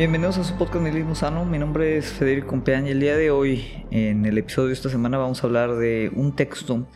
[0.00, 1.44] Bienvenidos a su podcast Nihilismo Sano.
[1.44, 4.88] Mi nombre es Federico Compeán y el día de hoy, en el episodio de esta
[4.88, 6.88] semana, vamos a hablar de un texto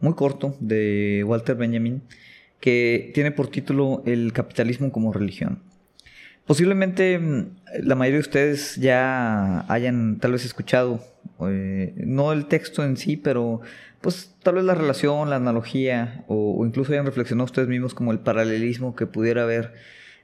[0.00, 2.00] muy corto de Walter Benjamin
[2.58, 5.62] que tiene por título El capitalismo como religión.
[6.46, 7.50] Posiblemente mm,
[7.82, 11.04] la mayoría de ustedes ya hayan tal vez escuchado,
[11.46, 13.60] eh, no el texto en sí, pero
[14.00, 18.20] pues tal vez la relación, la analogía, o, incluso hayan reflexionado ustedes mismos como el
[18.20, 19.74] paralelismo que pudiera haber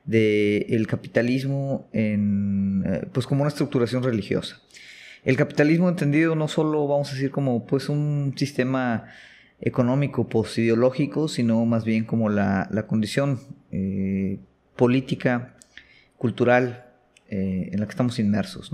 [0.04, 4.60] del el capitalismo en, eh, pues como una estructuración religiosa.
[5.24, 9.06] El capitalismo entendido no solo, vamos a decir, como pues un sistema
[9.60, 13.40] económico posideológico, sino más bien como la, condición
[13.72, 14.38] eh,
[14.76, 15.56] política,
[16.18, 16.84] cultural
[17.30, 18.70] eh, en la que estamos inmersos.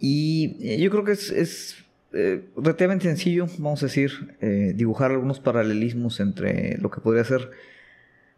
[0.00, 1.76] Y yo creo que es,
[2.56, 4.36] relativamente sencillo, vamos a decir,
[4.74, 7.50] dibujar algunos paralelismos entre lo que podría ser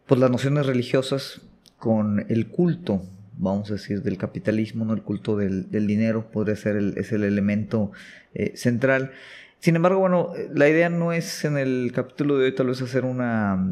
[0.05, 1.41] pues, las nociones religiosas
[1.79, 3.01] con el culto,
[3.37, 4.93] vamos a decir, del capitalismo, ¿no?
[4.93, 7.91] el culto del, dinero podría ser el, es el elemento
[8.33, 9.11] eh, central.
[9.59, 13.05] Sin embargo, bueno, la idea no es en el capítulo de hoy tal vez hacer
[13.05, 13.65] una...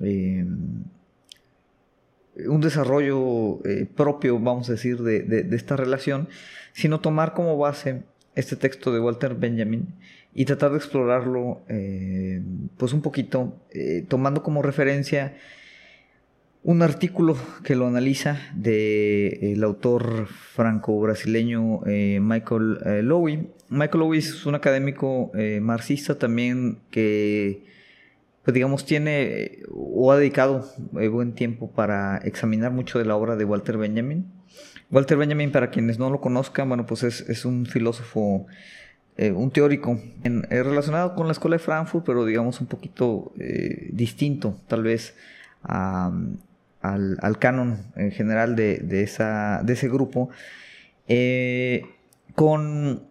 [0.00, 0.44] Eh,
[2.46, 6.28] un desarrollo eh, propio, vamos a decir, de, esta relación,
[6.72, 9.94] sino tomar como base este texto de Walter Benjamin
[10.32, 11.60] y tratar de explorarlo
[12.78, 13.60] pues un poquito,
[14.08, 15.34] tomando como referencia
[16.64, 23.02] un artículo que lo analiza del el autor franco-brasileño eh, Michael eh.
[23.68, 27.64] Michael Lowy es un académico eh, marxista también que,
[28.44, 33.44] pues digamos, tiene o ha dedicado buen tiempo para examinar mucho de la obra de
[33.44, 34.26] Walter Benjamin.
[34.90, 38.46] Walter Benjamin, para quienes no lo conozcan, bueno, pues es, un filósofo,
[39.16, 39.98] un teórico
[40.50, 43.32] relacionado con la escuela de Frankfurt, pero digamos un poquito
[43.90, 45.16] distinto, tal vez,
[45.62, 46.12] a
[46.82, 50.30] al, canon en general de, esa, de ese grupo,
[51.08, 51.84] eh,
[52.34, 53.04] con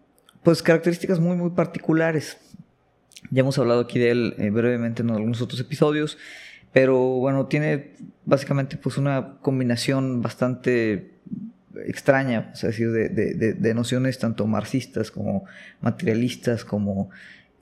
[0.44, 2.38] pues características muy muy particulares.
[3.30, 6.18] Ya hemos hablado aquí de él eh, brevemente en algunos otros episodios,
[6.74, 7.92] pero bueno, tiene
[8.26, 11.12] básicamente pues una combinación bastante
[11.86, 15.46] extraña, es decir, de, nociones tanto marxistas como
[15.80, 17.10] materialistas, como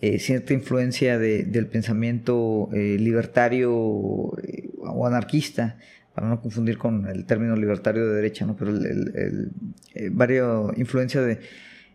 [0.02, 5.78] eh, cierta influencia del pensamiento libertario o anarquista
[6.20, 8.58] para no confundir con el término libertario de derecha, ¿no?
[8.58, 9.52] pero el, el,
[9.96, 11.40] eh, varios influencia de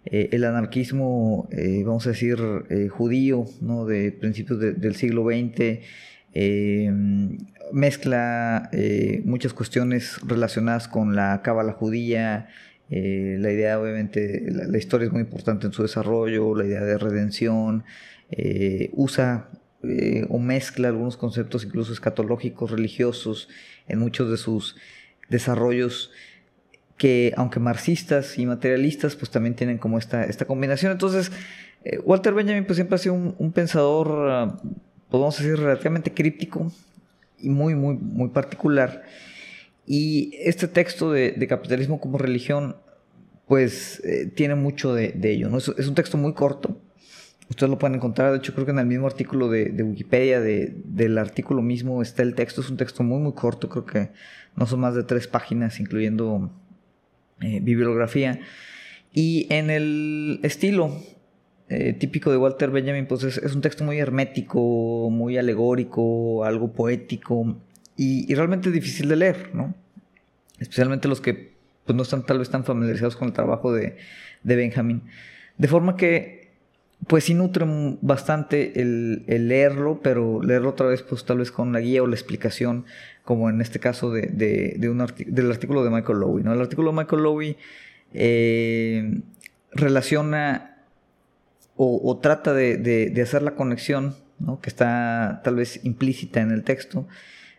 [0.07, 2.39] eh, el anarquismo, eh, vamos a decir,
[2.89, 3.85] judío, ¿no?
[3.85, 5.81] de principios del siglo XX,
[7.71, 8.71] mezcla
[9.25, 12.49] muchas cuestiones relacionadas con la cábala judía,
[12.89, 17.85] la idea, obviamente, la, historia es muy importante en su desarrollo, la idea de redención,
[18.93, 19.51] usa
[20.31, 23.49] o mezcla algunos conceptos incluso escatológicos, religiosos,
[23.89, 24.77] en muchos de sus
[25.29, 26.11] desarrollos
[26.97, 30.93] que aunque marxistas y materialistas pues también tienen como esta, esta combinación.
[30.93, 31.33] Entonces
[31.85, 34.71] eh, Walter Benjamin pues siempre ha sido un, pensador, uh,
[35.11, 36.73] podemos decir, relativamente críptico
[37.39, 39.03] y muy, muy, muy particular.
[39.87, 42.77] Y este texto de, capitalismo como religión
[43.47, 45.51] pues eh, tiene mucho de, ello.
[45.51, 45.59] ¿no?
[45.59, 46.81] Es, un texto muy corto,
[47.51, 51.19] Ustedes lo pueden encontrar, de hecho creo que en el mismo artículo de, Wikipedia, del
[51.19, 54.11] artículo mismo está el texto, es un texto muy muy corto, creo que
[54.57, 56.51] no son más de tres páginas, incluyendo
[57.41, 58.41] eh, bibliografía.
[59.13, 61.01] Y en el estilo
[61.69, 67.57] eh, típico de Walter Benjamin, pues es, un texto muy hermético, muy alegórico, algo poético
[67.97, 69.75] y, realmente difícil de leer, ¿no?
[70.59, 71.55] Especialmente los que
[71.85, 73.97] pues, no están tal vez tan familiarizados con el trabajo de,
[74.43, 75.03] de Benjamin.
[75.57, 76.44] De forma que
[77.07, 77.67] pues sí nutre
[78.01, 82.15] bastante el, leerlo, pero leerlo otra vez, pues tal vez con la guía o la
[82.15, 82.85] explicación,
[83.25, 86.43] como en este caso de, de, un del artículo de Michael Lowy.
[86.43, 86.53] ¿no?
[86.53, 87.57] El artículo de Michael Lowy
[88.15, 89.21] eh,
[89.73, 90.71] relaciona
[91.77, 94.61] o, trata de, hacer la conexión, ¿no?
[94.61, 97.07] que está tal vez implícita en el texto,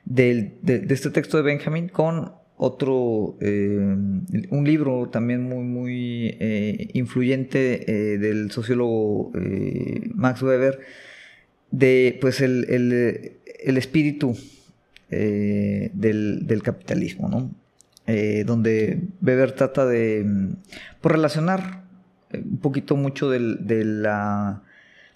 [0.05, 0.57] de,
[0.89, 3.77] este texto de Benjamin con otro, eh,
[4.49, 9.31] un libro también muy, muy eh, influyente eh, del sociólogo
[10.13, 10.79] Max Weber,
[11.71, 14.37] de pues el, el, espíritu
[15.09, 17.51] del, capitalismo, ¿no?
[18.45, 20.25] donde Weber trata de
[21.01, 21.83] pues, relacionar
[22.33, 24.63] un poquito mucho del, de la,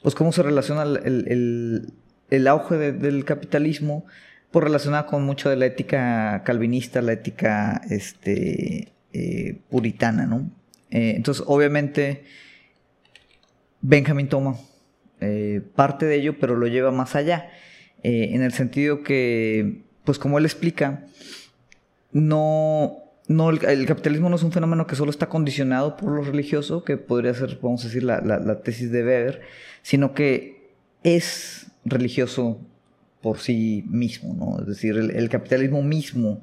[0.01, 1.94] pues cómo se relaciona el,
[2.30, 4.07] el auge del capitalismo por
[4.51, 10.49] pues, relacionada con mucho de la ética calvinista, la ética este, eh, puritana, ¿no?
[10.91, 12.23] Eh, entonces, obviamente,
[13.81, 14.57] Benjamin toma
[15.21, 17.49] eh, parte de ello, pero lo lleva más allá,
[18.01, 21.03] en el sentido que, pues como él explica,
[22.13, 26.83] no, no, el, capitalismo no es un fenómeno que solo está condicionado por lo religioso,
[26.83, 29.41] que podría ser, vamos a decir, la, tesis de Weber,
[29.81, 30.71] sino que
[31.03, 32.59] es religioso
[33.21, 34.62] por sí mismo, ¿no?
[34.62, 36.42] Es decir, el, capitalismo mismo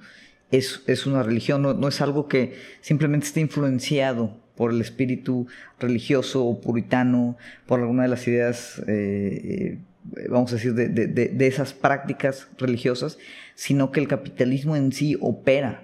[0.51, 5.47] es, es una religión, no, es algo que simplemente esté influenciado por el espíritu
[5.79, 7.37] religioso o puritano,
[7.67, 9.79] por alguna de las ideas, eh,
[10.17, 13.19] eh, vamos a decir, de, de esas prácticas religiosas,
[13.55, 15.83] sino que el capitalismo en sí opera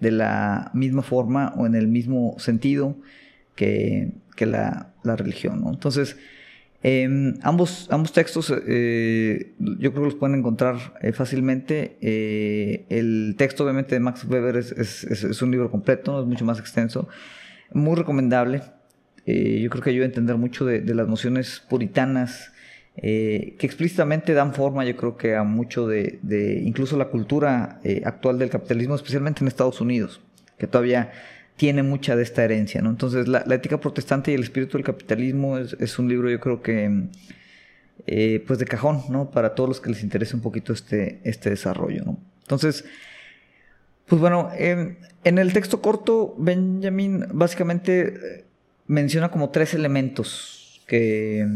[0.00, 2.96] de la misma forma o en el mismo sentido
[3.54, 5.64] que, la, religión.
[5.66, 6.16] Entonces,
[6.84, 11.96] em, ambos, ambos textos eh, yo creo que los pueden encontrar eh, fácilmente.
[12.00, 17.08] Eh, el texto obviamente de Max Weber es, un libro completo, es mucho más extenso,
[17.72, 18.62] muy recomendable.
[19.26, 22.52] yo creo que ayuda a entender mucho de, de las nociones puritanas
[22.96, 26.20] que explícitamente dan forma, yo creo que a mucho de,
[26.64, 30.20] incluso la cultura actual del capitalismo, especialmente en Estados Unidos,
[30.58, 31.10] que todavía
[31.56, 32.90] tiene mucha de esta herencia, ¿no?
[32.90, 37.08] Entonces, la, ética protestante y el espíritu del capitalismo es, un libro, yo creo que,
[38.06, 39.30] eh, pues de cajón, ¿no?
[39.30, 42.18] Para todos los que les interese un poquito este, este desarrollo, ¿no?
[42.42, 42.84] Entonces,
[44.06, 48.44] pues bueno, em, en el texto corto, Benjamin básicamente
[48.86, 51.46] menciona como tres elementos que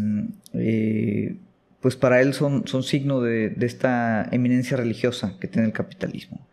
[0.55, 1.37] eh,
[1.81, 6.49] pues para él son, son signo de, esta eminencia religiosa que tiene el capitalismo.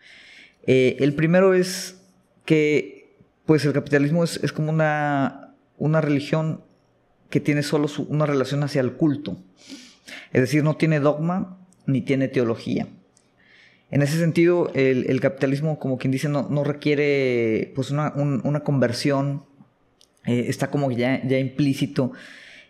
[0.68, 2.02] Eh, el primero es
[2.46, 3.05] que
[3.46, 6.62] pues el capitalismo es, como una, una, religión
[7.30, 9.38] que tiene solo una relación hacia el culto.
[10.34, 12.88] Es decir, no tiene dogma ni tiene teología.
[13.92, 18.14] En ese sentido, el, capitalismo, como quien dice, no, requiere pues una,
[18.64, 19.44] conversión,
[20.26, 22.14] eh, está como ya, ya implícito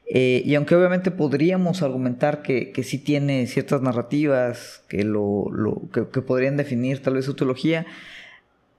[0.08, 5.52] eh, y aunque obviamente podríamos argumentar que, que sí tiene ciertas narrativas que, lo,
[5.92, 7.88] que, podrían definir tal vez su teología,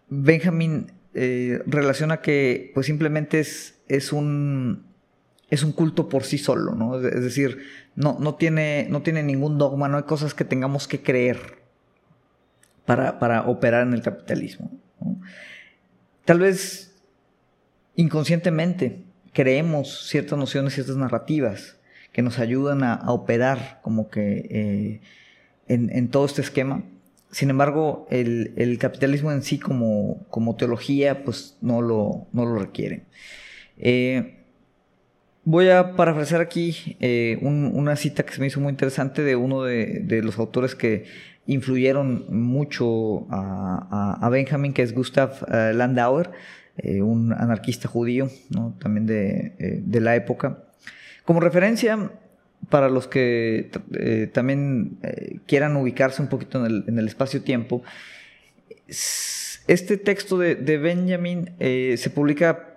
[0.09, 4.87] Benjamin eh, relaciona que pues simplemente es, es, un,
[5.51, 6.97] es un culto por sí solo, ¿no?
[6.97, 7.59] Es decir,
[7.95, 11.59] no, no, tiene, no tiene ningún dogma, no hay cosas que tengamos que creer
[12.85, 14.71] para, para operar en el capitalismo.
[16.25, 16.95] Tal vez
[17.95, 21.77] inconscientemente creemos ciertas nociones, ciertas narrativas
[22.13, 25.01] que nos ayudan a, operar como que eh,
[25.69, 26.83] en, todo este esquema.
[27.37, 33.03] Sin embargo, el, capitalismo en sí como, teología, pues no lo, no requiere.
[33.77, 34.47] Eh,
[35.45, 39.65] voy a parafrasear aquí eh, una cita que se me hizo muy interesante de uno
[39.65, 41.05] de, los autores que
[41.47, 45.45] influyeron mucho a, a Benjamin, que es Gustav
[45.75, 46.31] Landauer.
[46.79, 48.31] Eh, un anarquista judío,
[48.81, 50.65] también de, la época.
[51.27, 52.13] Como referencia,
[52.69, 54.99] para los que eh, también
[55.47, 57.83] quieran ubicarse un poquito en el, espacio-tiempo,
[58.89, 62.77] este texto de, Benjamin se publica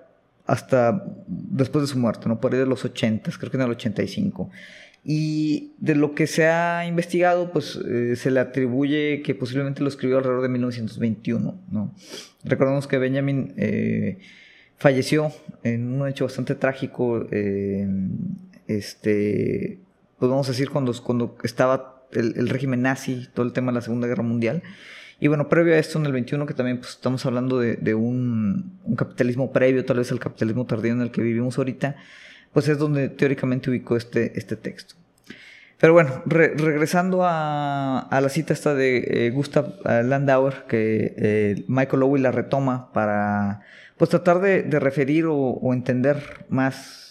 [0.49, 2.39] hasta después de su muerte, ¿no?
[2.41, 4.49] por ahí de los 80, creo que en el 85.
[5.03, 9.89] Y de lo que se ha investigado, pues eh, se le atribuye que posiblemente lo
[9.89, 11.61] escribió alrededor de 1921.
[11.71, 11.93] ¿no?
[12.43, 14.17] Recordemos que Benjamin eh,
[14.77, 15.31] falleció
[15.63, 17.27] en un hecho bastante trágico,
[18.69, 19.79] este,
[20.17, 23.81] pues vamos a decir, cuando, cuando estaba el, régimen nazi, todo el tema de la
[23.81, 24.63] Segunda Guerra Mundial.
[25.19, 28.79] Y bueno, previo a esto, en el 21, que también pues, estamos hablando de, un,
[28.95, 31.97] capitalismo previo, tal vez al capitalismo tardío en el que vivimos ahorita,
[32.53, 34.95] pues es donde teóricamente ubicó este, este texto.
[35.79, 42.01] Pero bueno, regresando a, la cita esta de eh, Gustav eh, Landauer, que eh, Michael
[42.01, 43.61] Lowey la retoma para
[43.95, 47.08] pues tratar de, referir o, entender más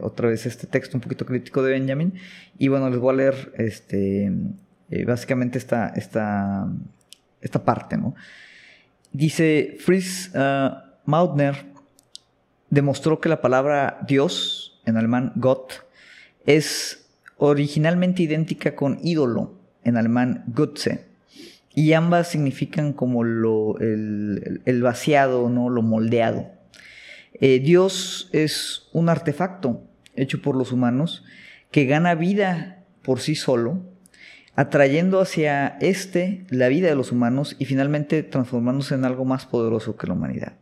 [0.00, 2.14] otra vez este texto un poquito crítico de Benjamin.
[2.58, 4.32] Y bueno, les voy a leer este,
[5.06, 6.68] básicamente esta, esta,
[7.40, 7.96] esta parte.
[7.96, 8.14] ¿no?
[9.12, 10.32] Dice Fritz
[11.04, 11.66] Mautner
[12.70, 15.86] demostró que la palabra Dios, en alemán Gott,
[16.44, 17.06] es
[17.38, 21.04] originalmente idéntica con ídolo, en alemán Gutze,
[21.74, 25.68] y ambas significan como lo, el, vaciado, ¿no?
[25.68, 26.50] lo moldeado.
[27.40, 29.82] Eh, Dios es un artefacto
[30.14, 31.24] hecho por los humanos
[31.70, 33.82] que gana vida por sí solo,
[34.54, 39.96] atrayendo hacia éste la vida de los humanos y finalmente transformándose en algo más poderoso
[39.96, 40.54] que la humanidad.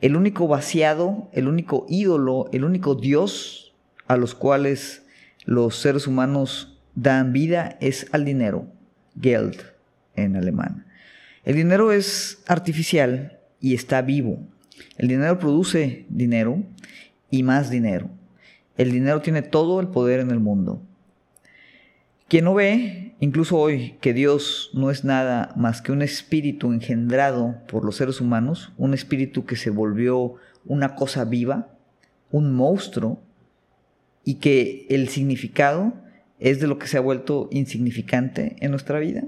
[0.00, 3.74] El único vaciado, el único ídolo, el único Dios
[4.08, 5.06] a los cuales
[5.44, 8.66] los seres humanos dan vida es al dinero,
[9.20, 9.60] Geld
[10.16, 10.86] en alemán.
[11.44, 14.38] El dinero es artificial y está vivo.
[14.96, 16.62] El dinero produce dinero
[17.30, 18.10] y más dinero.
[18.76, 20.82] El dinero tiene todo el poder en el mundo.
[22.28, 27.56] Quien no ve, incluso hoy, que Dios no es nada más que un espíritu engendrado
[27.68, 31.68] por los seres humanos, un espíritu que se volvió una cosa viva,
[32.30, 33.20] un monstruo,
[34.24, 35.92] y que el significado
[36.38, 39.24] es de lo que se ha vuelto insignificante en nuestra vida.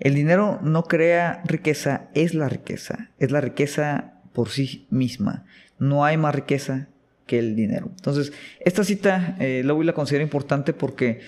[0.00, 5.44] El dinero no crea riqueza, es la riqueza, es la riqueza por sí misma.
[5.78, 6.88] No hay más riqueza
[7.26, 7.90] que el dinero.
[7.96, 11.20] Entonces, esta cita eh, la la considero importante porque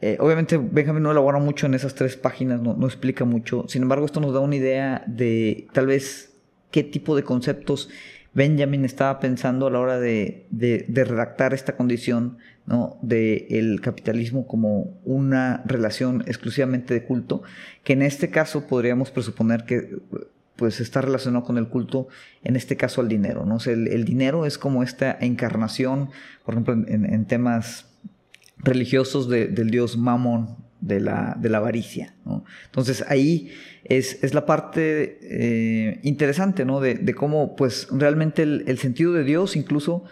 [0.00, 3.64] eh, obviamente Benjamin no elabora mucho en esas tres páginas, no, no explica mucho.
[3.68, 6.34] Sin embargo, esto nos da una idea de tal vez
[6.70, 7.88] qué tipo de conceptos
[8.34, 10.46] Benjamin estaba pensando a la hora de,
[10.88, 12.98] redactar esta condición ¿no?
[13.00, 17.42] del capitalismo como una relación exclusivamente de culto,
[17.84, 19.88] que en este caso podríamos presuponer que
[20.56, 22.08] pues está relacionado con el culto,
[22.42, 23.44] en este caso al dinero.
[23.44, 23.58] ¿no?
[23.66, 26.10] el, dinero es como esta encarnación,
[26.44, 27.86] por ejemplo, en, temas
[28.58, 32.14] religiosos del dios Mamón, de la, de la avaricia.
[32.66, 33.50] Entonces ahí
[33.84, 36.80] es, la parte eh, interesante ¿no?
[36.80, 40.04] de, cómo pues realmente el, sentido de Dios incluso,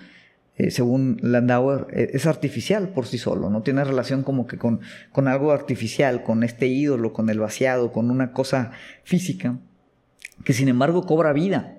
[0.56, 4.80] eh, según Landauer, e, es artificial por sí solo, no tiene relación como que con,
[5.12, 8.72] con algo artificial, con este ídolo, con el vaciado, con una cosa
[9.04, 9.58] física,
[10.44, 11.78] que sin embargo cobra vida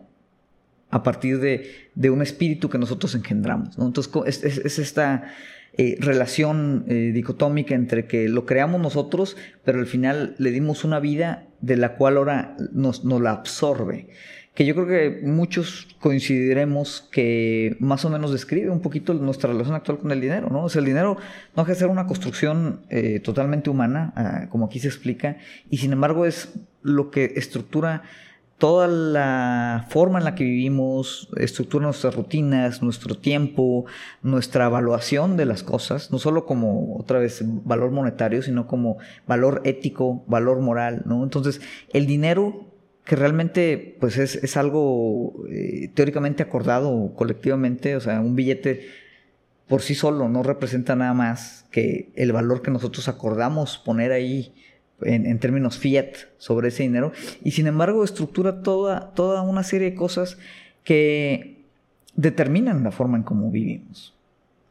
[0.89, 3.77] a partir de, un espíritu que nosotros engendramos.
[3.79, 5.33] Entonces es esta
[5.75, 10.99] eh, relación eh, dicotómica entre que lo creamos nosotros, pero al final le dimos una
[10.99, 14.09] vida de la cual ahora nos, la absorbe.
[14.53, 19.75] Que yo creo que muchos coincidiremos que más o menos describe un poquito nuestra relación
[19.75, 20.65] actual con el dinero, ¿no?
[20.65, 21.17] O el dinero
[21.55, 25.37] no deja de ser una construcción eh, totalmente humana, ah, como aquí se explica,
[25.71, 28.03] y sin embargo es lo que estructura
[28.63, 33.83] toda la forma en la que vivimos, estructura nuestras rutinas, nuestro tiempo,
[34.21, 39.59] nuestra evaluación de las cosas, no solo como otra vez valor monetario, sino como valor
[39.65, 41.25] ético, valor moral, ¿no?
[41.25, 41.59] Entonces,
[41.91, 42.63] el dinero
[43.03, 48.87] que realmente pues es, algo eh, teóricamente acordado colectivamente, o sea, un billete
[49.67, 54.53] por sí solo no representa nada más que el valor que nosotros acordamos poner ahí
[55.05, 57.11] en, términos fiat sobre ese dinero
[57.43, 60.37] y sin embargo estructura toda, toda una serie de cosas
[60.83, 61.63] que
[62.15, 64.13] determinan la forma en cómo vivimos.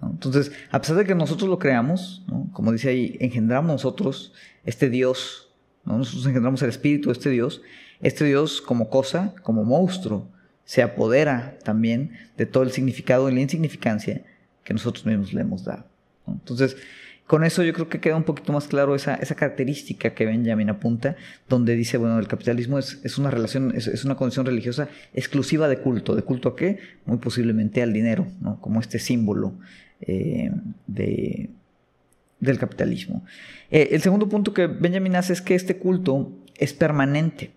[0.03, 4.33] Entonces, a pesar de que nosotros lo creamos, como dice ahí, engendramos nosotros
[4.65, 5.49] este Dios,
[5.85, 7.63] nosotros engendramos el espíritu de este Dios,
[8.01, 10.29] este Dios como cosa, como monstruo,
[10.65, 14.23] se apodera también de todo el significado y la insignificancia
[14.65, 15.85] que nosotros mismos le hemos dado.
[16.27, 16.77] Entonces,
[17.27, 21.17] con eso yo creo que queda un poquito más claro esa, característica que Benjamin apunta,
[21.49, 26.15] donde dice, bueno, el capitalismo es, una relación, es, una condición religiosa exclusiva de culto.
[26.15, 26.79] ¿De culto a qué?
[27.07, 28.27] Muy posiblemente al dinero.
[28.61, 29.55] Como este símbolo
[30.01, 30.51] eh,
[30.87, 31.49] de,
[32.41, 33.25] del capitalismo.
[33.71, 37.53] Eh, el segundo punto que Benjamin hace es que este culto es permanente.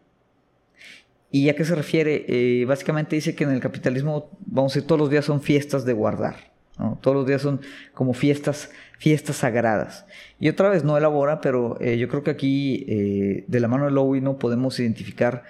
[1.32, 2.26] ¿Y a qué se refiere?
[2.30, 5.84] Eh, básicamente dice que en el capitalismo, vamos a decir, todos los días son fiestas
[5.84, 6.56] de guardar.
[7.02, 7.62] Todos los días son
[7.94, 8.70] como fiestas,
[9.06, 10.08] fiestas sagradas.
[10.40, 13.86] Y otra vez no elabora, pero eh, yo creo que aquí eh, de la mano
[13.86, 15.44] de Lowy no podemos identificar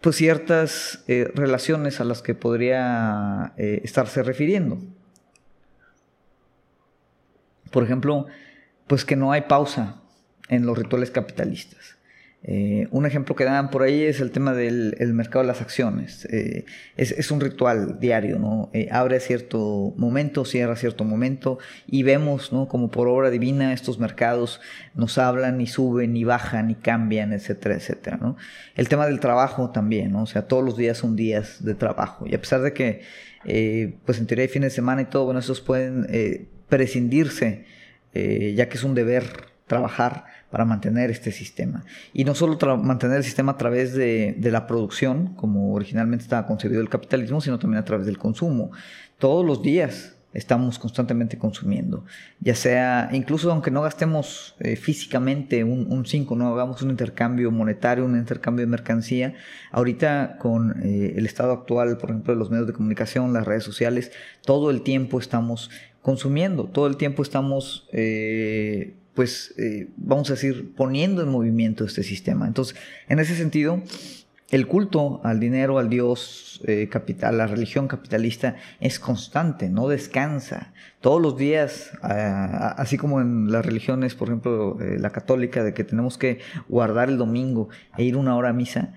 [0.00, 4.78] pues ciertas eh, relaciones a las que podría estarse refiriendo.
[7.70, 8.28] Por ejemplo,
[8.86, 10.00] pues que no hay pausa
[10.48, 11.95] en los rituales capitalistas.
[12.48, 16.26] Eh, un ejemplo que dan por ahí es el tema del mercado de las acciones.
[16.26, 16.64] Eh,
[16.96, 18.70] es, un ritual diario, ¿no?
[18.72, 22.68] Eh, abre cierto momento, cierra cierto momento y vemos, ¿no?
[22.68, 24.60] Como por obra divina estos mercados
[24.94, 28.36] nos hablan y suben y bajan y cambian, etcétera, etcétera, ¿no?
[28.76, 30.22] El tema del trabajo también, ¿no?
[30.22, 33.02] O sea, todos los días son días de trabajo y a pesar de que,
[34.04, 36.06] pues en teoría hay fines de semana y todo, bueno, esos pueden
[36.68, 37.64] prescindirse,
[38.14, 39.24] ya que es un deber
[39.66, 41.84] trabajar para mantener este sistema.
[42.12, 46.80] Y no solo mantener el sistema a través de, la producción, como originalmente estaba concebido
[46.80, 48.70] el capitalismo, sino también a través del consumo.
[49.18, 52.04] Todos los días estamos constantemente consumiendo,
[52.40, 58.04] ya sea, incluso aunque no gastemos eh, físicamente un 5, no hagamos un intercambio monetario,
[58.04, 59.34] un intercambio de mercancía,
[59.72, 63.64] ahorita con eh, el estado actual, por ejemplo, de los medios de comunicación, las redes
[63.64, 64.12] sociales,
[64.44, 65.70] todo el tiempo estamos
[66.02, 67.88] consumiendo, todo el tiempo estamos...
[67.92, 72.46] Eh, pues, eh, vamos a decir, poniendo en movimiento este sistema.
[72.46, 72.76] Entonces,
[73.08, 73.82] en ese sentido,
[74.50, 80.74] el culto al dinero, al Dios eh, capital, la religión capitalista es constante, no descansa.
[81.00, 85.82] Todos los días, así como en las religiones, por ejemplo, eh, la católica, de que
[85.82, 88.92] tenemos que guardar el domingo e ir una hora a misa,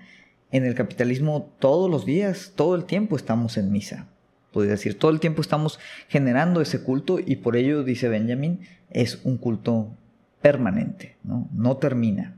[0.52, 4.06] en el capitalismo todos los días, todo el tiempo estamos en misa.
[4.52, 8.60] Podría decir, todo el tiempo estamos generando ese culto y por ello, dice Benjamin,
[8.90, 9.96] es un culto
[10.40, 12.36] permanente, no, termina.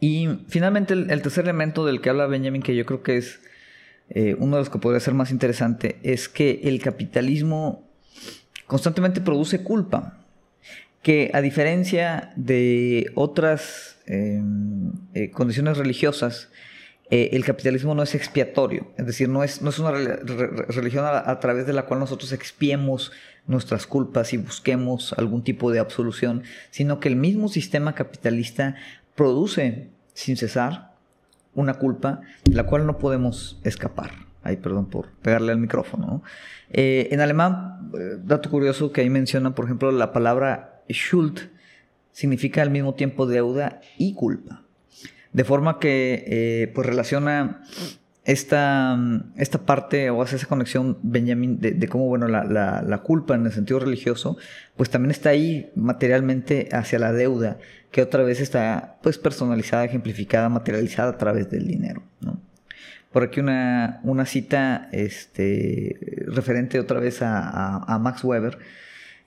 [0.00, 3.40] Y finalmente el, tercer elemento del que habla Benjamin, que yo creo que es
[4.10, 7.88] eh, uno de los que podría ser más interesante, es que el capitalismo
[8.66, 10.18] constantemente produce culpa,
[11.02, 16.50] que a diferencia de otras em, eh, condiciones religiosas,
[17.10, 21.40] eh, el capitalismo no es expiatorio, es decir, no es, no es una religión a,
[21.40, 23.12] través de la cual nosotros expiemos
[23.46, 28.76] nuestras culpas y busquemos algún tipo de absolución, sino que el mismo sistema capitalista
[29.14, 30.92] produce sin cesar
[31.54, 34.10] una culpa de la cual no podemos escapar.
[34.42, 36.22] Ay, perdón por pegarle al micrófono.
[36.70, 41.40] Eh, en alemán, eh, dato curioso que ahí menciona, por ejemplo, la palabra Schuld
[42.12, 44.67] significa al mismo tiempo deuda y culpa.
[45.32, 47.62] De forma que eh, pues relaciona
[48.28, 48.98] esta,
[49.36, 53.78] esta parte o hace esa conexión, Benjamin, de, cómo bueno, la, culpa en el sentido
[53.78, 54.36] religioso,
[54.76, 57.56] pues también está ahí materialmente hacia la deuda,
[57.90, 62.02] que otra vez está pues personalizada, ejemplificada, materializada a través del dinero.
[63.12, 68.58] Por aquí una, una cita este, referente otra vez a, Max Weber.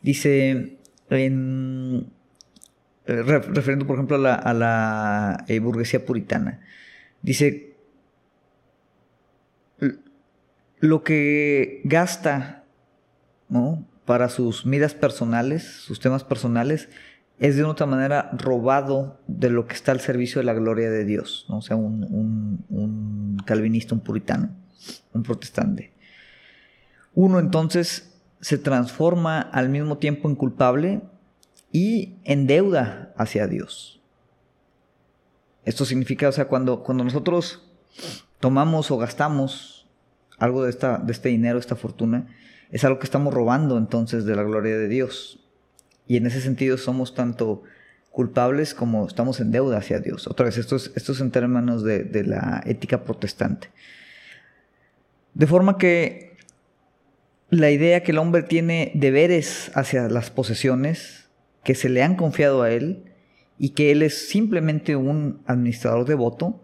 [0.04, 0.78] Dice,
[1.10, 2.06] en,
[3.08, 6.62] eh, referente por ejemplo a la, eh, burguesía puritana,
[7.22, 7.76] dice,
[10.80, 12.64] lo que gasta
[13.50, 13.86] ¿no?
[14.06, 16.90] para sus miras personales, sus temas personales,
[17.40, 21.06] es de otra manera robado de lo que está al servicio de la gloria de
[21.06, 21.58] Dios, ¿no?
[21.58, 24.50] o sea, un, calvinista, un puritano,
[25.14, 25.92] un protestante.
[27.14, 31.02] Uno entonces se transforma al mismo tiempo en culpable
[31.72, 34.02] y en deuda hacia Dios.
[35.64, 37.64] Esto significa, o sea, cuando, cuando nosotros
[38.40, 39.88] tomamos o gastamos
[40.38, 42.28] algo de, esta, de este dinero, esta fortuna,
[42.72, 45.40] es algo que estamos robando entonces de la gloria de Dios.
[46.08, 47.64] Y en ese sentido somos tanto
[48.10, 50.28] culpables como estamos en deuda hacia Dios.
[50.28, 53.70] Otra vez, esto es, en términos de, de la ética protestante.
[55.34, 56.36] De forma que
[57.50, 61.30] la idea que el hombre tiene deberes hacia las posesiones
[61.64, 63.04] que se le han confiado a él
[63.58, 66.64] y que él es simplemente un administrador devoto,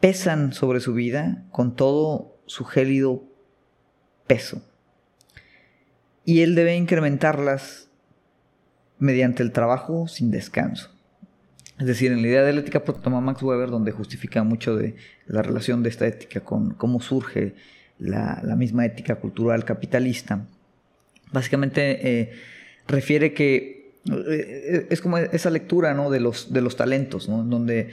[0.00, 3.22] pesan sobre su vida con todo su gélido
[4.26, 4.62] peso.
[6.24, 7.88] Y él debe incrementarlas
[8.98, 10.90] mediante el trabajo sin descanso.
[11.78, 14.96] Es decir, en la idea de la ética toma Max Weber, donde justifica mucho de
[15.26, 17.54] la relación de esta ética con cómo surge
[17.98, 20.46] la, misma ética cultural capitalista,
[21.32, 22.32] básicamente eh,
[22.86, 23.75] refiere que
[24.90, 26.10] es como esa lectura ¿no?
[26.10, 27.90] de, los, de los talentos, donde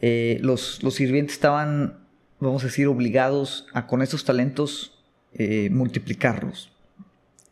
[0.00, 2.00] eh, los, los sirvientes estaban
[2.40, 4.98] vamos a decir, obligados a con esos talentos
[5.34, 6.72] eh, multiplicarlos,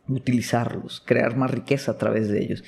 [0.07, 2.63] utilizarlos, crear más riqueza a través de ellos.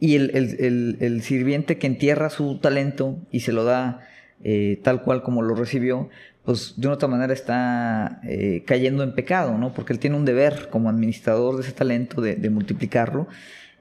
[0.00, 4.06] Y el, sirviente que entierra su talento y se lo da
[4.44, 6.10] eh, tal cual como lo recibió,
[6.44, 9.72] pues de una otra manera está eh, cayendo en pecado, ¿no?
[9.72, 13.26] Porque él tiene un deber como administrador de ese talento de multiplicarlo.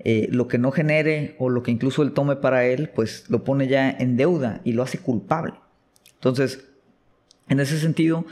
[0.03, 3.67] Lo que no genere o lo que incluso él tome para él, pues lo pone
[3.67, 5.53] ya en deuda y lo hace culpable.
[6.15, 6.65] Entonces,
[7.47, 8.25] en ese sentido,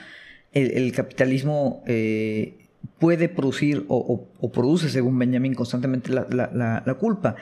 [0.54, 2.58] el, capitalismo eh,
[2.99, 7.36] puede producir o, produce, según Benjamin, constantemente la, culpa.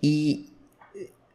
[0.00, 0.50] Y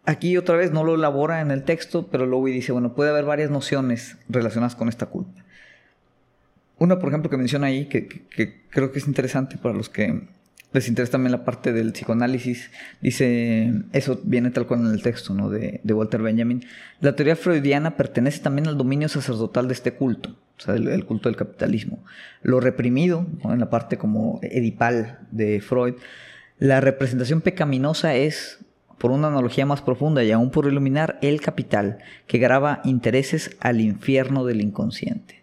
[0.06, 3.26] aquí otra vez no lo elabora en el texto, pero luego dice, bueno, puede haber
[3.26, 5.44] varias nociones relacionadas con esta culpa.
[6.78, 8.08] Una, por ejemplo, que menciona ahí, que,
[8.70, 10.28] creo que es interesante para los que
[10.72, 12.70] les interesa también la parte del psicoanálisis,
[13.02, 15.50] dice, eso viene tal cual en el texto ¿no?
[15.50, 16.64] de, Walter Benjamin,
[17.02, 21.30] la teoría freudiana pertenece también al dominio sacerdotal de este culto, o sea, el, culto
[21.30, 22.04] del capitalismo.
[22.44, 25.96] Lo reprimido, en la parte como edipal de Freud,
[26.60, 28.60] la representación pecaminosa es,
[29.00, 33.82] por una analogía más profunda y aún por iluminar, el capital que graba intereses al
[33.82, 35.39] infierno del inconsciente.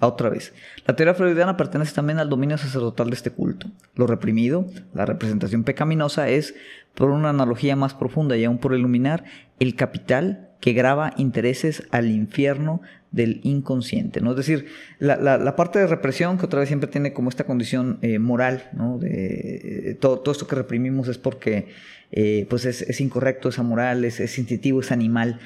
[0.00, 0.52] Otra vez.
[0.86, 3.68] La teoría freudiana pertenece también al dominio sacerdotal de este culto.
[3.94, 6.54] Lo reprimido, la representación pecaminosa, es,
[6.94, 9.24] por una analogía más profunda y aún por iluminar,
[9.60, 14.20] el capital que graba intereses al infierno del inconsciente.
[14.20, 14.32] ¿no?
[14.32, 14.66] Es decir,
[14.98, 18.98] la, parte de represión, que otra vez siempre tiene como esta condición eh, moral, ¿no?
[19.02, 21.68] eh, todo, esto que reprimimos es porque
[22.12, 25.38] eh, pues es, incorrecto, es amoral, es, es instintivo, es animal.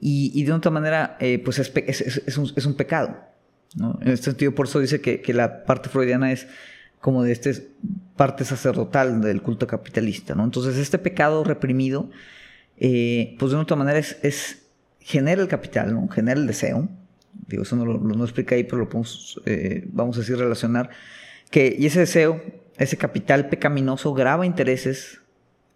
[0.00, 3.29] Y, de otra manera, pues es un pecado.
[3.78, 6.48] En este sentido, por eso dice que, la parte freudiana es
[7.00, 7.50] como de esta
[8.16, 10.34] parte sacerdotal del culto capitalista.
[10.34, 10.44] ¿no?
[10.44, 12.10] Entonces, este pecado reprimido,
[12.78, 14.62] eh, pues de una otra manera es,
[15.00, 16.08] genera el capital, ¿no?
[16.08, 16.88] genera el deseo.
[17.46, 20.90] Digo, eso no lo no explica ahí, pero lo podemos, eh, vamos a decir, relacionar.
[21.50, 22.42] Que, y ese deseo,
[22.76, 25.20] ese capital pecaminoso graba intereses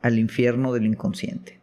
[0.03, 1.61] al infierno del inconsciente.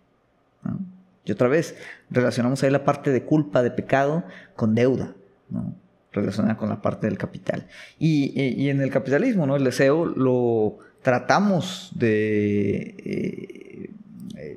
[1.23, 1.75] Y otra vez,
[2.09, 4.23] relacionamos ahí la parte de culpa, de pecado,
[4.55, 5.13] con deuda,
[5.49, 5.75] ¿no?
[6.12, 7.67] Relacionada con la parte del capital.
[8.00, 9.56] Y, en el capitalismo, ¿no?
[9.56, 13.89] el deseo lo tratamos de eh,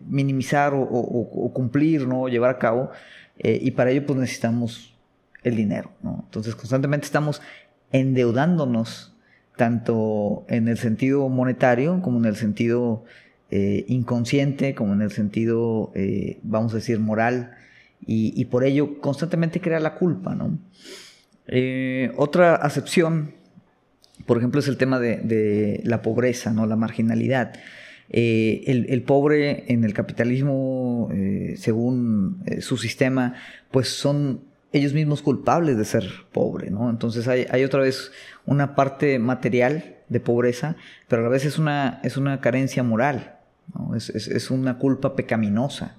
[0.07, 2.29] minimizar o, cumplir, ¿no?
[2.29, 2.91] llevar a cabo,
[3.39, 4.95] eh, y para ello pues necesitamos
[5.43, 5.91] el dinero.
[6.03, 7.41] Entonces constantemente estamos
[7.93, 9.15] endeudándonos
[9.57, 13.05] tanto en el sentido monetario como en el sentido
[13.51, 17.53] eh, inconsciente, como en el sentido, eh, vamos a decir, moral,
[18.07, 20.35] y, por ello constantemente crea la culpa.
[20.35, 20.59] ¿no?
[21.47, 23.33] Eh, otra acepción,
[24.27, 26.67] por ejemplo, es el tema de, la pobreza, ¿no?
[26.67, 27.55] la marginalidad.
[28.09, 31.11] el, el, pobre en el capitalismo,
[31.57, 33.35] según su sistema,
[33.71, 34.41] pues son
[34.75, 36.91] ellos mismos culpables de ser pobre, ¿no?
[36.91, 38.11] Entonces hay, otra vez
[38.45, 40.75] una parte material de pobreza,
[41.07, 43.37] pero a la vez es una, es una carencia moral,
[43.97, 45.97] es, una culpa pecaminosa.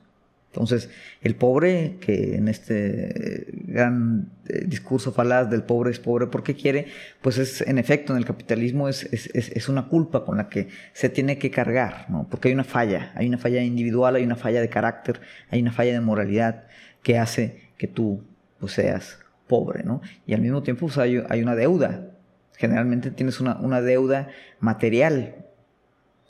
[0.56, 0.90] Entonces,
[1.22, 6.88] el pobre, que en este gran eh, discurso falaz del pobre es pobre porque quiere,
[7.22, 11.10] pues es en efecto en el capitalismo es, es, una culpa con la que se
[11.10, 12.26] tiene que cargar, ¿no?
[12.30, 15.74] porque hay una falla, hay una falla individual, hay una falla de carácter, hay una
[15.74, 16.68] falla de moralidad
[17.04, 18.24] que hace que tú
[18.58, 20.02] pues, seas pobre, ¿no?
[20.26, 22.12] Y al mismo tiempo pues, hay, una deuda.
[22.56, 24.30] Generalmente tienes una, deuda
[24.62, 25.36] material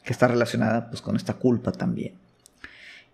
[0.03, 2.24] que está relacionada pues, con esta culpa también.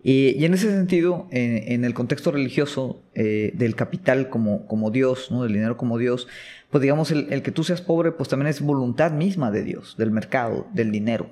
[0.04, 5.44] Y, en ese sentido, en, el contexto religioso eh, del capital como, como Dios, ¿no?
[5.44, 6.28] del dinero como Dios,
[6.72, 9.96] pues digamos, el, el, que tú seas pobre, pues también es voluntad misma de Dios,
[9.98, 11.30] del mercado, del dinero.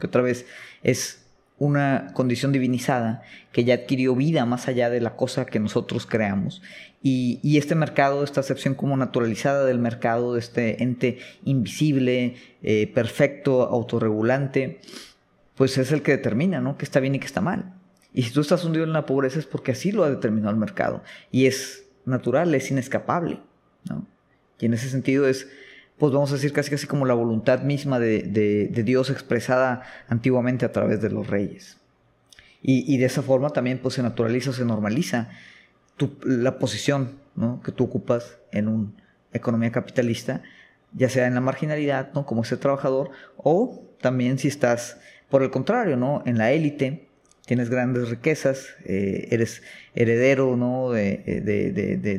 [0.00, 0.46] Que otra vez
[0.82, 1.24] es
[1.58, 6.62] una condición divinizada que ya adquirió vida más allá de la cosa que nosotros creamos.
[7.02, 13.62] Y, este mercado, esta acepción como naturalizada del mercado, de este ente invisible, eh, perfecto,
[13.62, 14.80] autorregulante,
[15.58, 16.78] pues es el que determina, ¿no?
[16.78, 17.74] Que está bien y que está mal.
[18.14, 20.56] Y si tú estás hundido en la pobreza es porque así lo ha determinado el
[20.56, 21.02] mercado.
[21.30, 23.40] Y es natural, es inescapable,
[23.90, 24.06] ¿no?
[24.58, 25.48] Y en ese sentido es
[25.98, 30.72] pues vamos a decir casi casi como la voluntad misma de, Dios expresada antiguamente a
[30.72, 31.76] través de los reyes.
[32.62, 35.30] Y, de esa forma también pues se naturaliza o se normaliza
[36.24, 37.18] la posición
[37.64, 38.90] que tú ocupas en una
[39.32, 40.42] economía capitalista,
[40.92, 42.26] ya sea en la marginalidad, ¿no?
[42.26, 44.98] como ese trabajador, o también si estás,
[45.30, 46.22] por el contrario, ¿no?
[46.26, 47.08] en la élite,
[47.46, 49.62] tienes grandes riquezas, eh, eres
[49.94, 50.90] heredero ¿no?
[50.90, 51.18] de,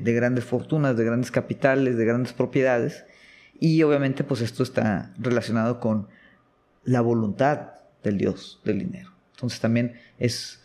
[0.04, 3.06] de, grandes fortunas, de grandes capitales, de grandes propiedades,
[3.60, 6.08] y obviamente pues esto está relacionado con
[6.84, 9.12] la voluntad del Dios del dinero.
[9.36, 10.62] Entonces también es,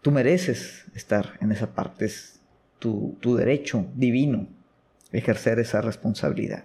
[0.00, 2.40] tú mereces estar en esa parte, es
[2.78, 4.48] tu, derecho divino
[5.12, 6.64] ejercer esa responsabilidad.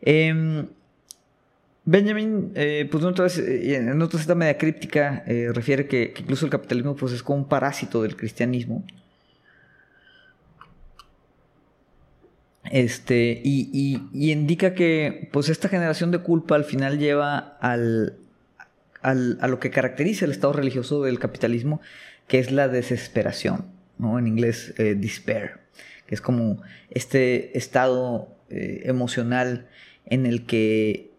[0.00, 0.68] Em,
[1.84, 6.94] Benjamin, eh, pues eh, en otra cita media críptica, eh, refiere que, incluso el capitalismo
[6.94, 8.84] pues, es como un parásito del cristianismo
[12.70, 18.16] Este, y, indica que pues esta generación de culpa al final lleva al,
[19.02, 21.82] a lo que caracteriza el estado religioso del capitalismo,
[22.28, 23.66] que es la desesperación,
[23.98, 24.18] ¿no?
[24.18, 25.58] En inglés, eh, despair,
[26.06, 29.66] que es como este estado emocional
[30.06, 31.11] en el que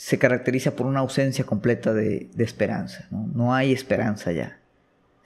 [0.00, 3.28] se caracteriza por una ausencia completa de, esperanza, ¿no?
[3.34, 4.58] No hay esperanza ya.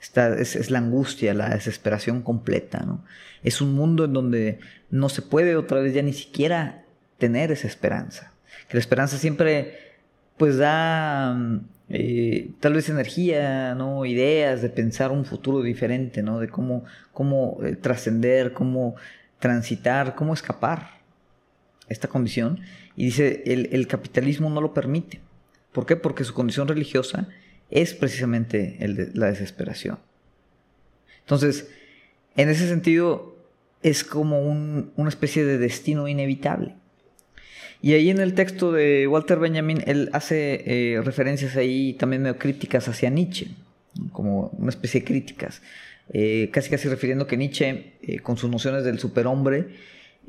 [0.01, 3.01] es, la angustia, la desesperación completa, ¿no?
[3.41, 4.59] Es un mundo en donde
[4.91, 6.83] no se puede otra vez ya ni siquiera
[7.17, 8.33] tener esa esperanza.
[8.67, 9.77] Que la esperanza siempre
[10.35, 14.05] pues da mm, eh, tal vez energía, ¿no?
[14.05, 16.41] ideas de pensar un futuro diferente, ¿no?
[16.41, 16.83] de cómo,
[17.13, 18.95] cómo eh, trascender, cómo
[19.39, 20.94] transitar, cómo escapar
[21.89, 22.61] esta condición.
[22.95, 25.19] Y dice, el, el, capitalismo no lo permite.
[25.71, 25.95] ¿Por qué?
[25.95, 27.27] Porque su condición religiosa
[27.69, 29.99] es precisamente de la desesperación.
[31.21, 31.69] Entonces,
[32.35, 33.35] en ese sentido,
[33.81, 36.75] es como una especie de destino inevitable.
[37.81, 40.63] Y ahí en el texto de Walter Benjamin, él hace
[40.95, 43.49] eh, referencias ahí también medio críticas hacia Nietzsche,
[44.11, 45.61] como una especie de críticas,
[46.11, 49.67] eh, casi casi refiriendo que Nietzsche, eh, con sus nociones del superhombre,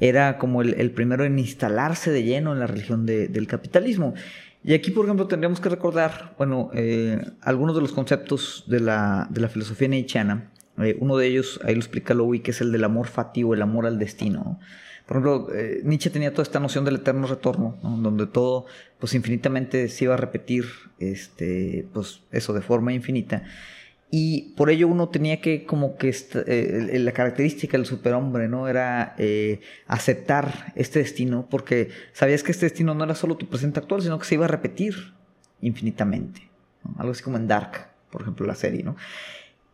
[0.01, 4.15] era como el, primero en instalarse de lleno en la religión del capitalismo.
[4.63, 6.71] Y aquí, por ejemplo, tendríamos que recordar, bueno,
[7.41, 11.75] algunos de los conceptos de la, de la filosofía nietzscheana eh, uno de ellos, ahí
[11.75, 14.61] lo explica Lowy, que es el del amor fativo, el amor al destino.
[15.07, 18.67] Por ejemplo, eh, Nietzsche tenía toda esta noción del eterno retorno, donde todo,
[18.99, 20.67] pues infinitamente se iba a repetir,
[20.99, 23.45] este, pues eso, de forma infinita.
[24.11, 28.69] Y por ello uno tenía que, como que eh, la característica del superhombre, ¿no?
[28.69, 29.17] Era
[29.87, 34.19] aceptar este destino, porque sabías que este destino no era solo tu presente actual, sino
[34.19, 35.15] que se iba a repetir
[35.61, 36.49] infinitamente.
[36.99, 38.97] algo así como en Dark, por ejemplo, la serie, ¿no?